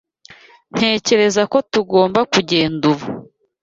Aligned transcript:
Ntekereza 0.75 1.41
ko 1.51 1.57
tugomba 1.71 2.19
kugenda 2.33 2.83
ubu. 2.91 3.05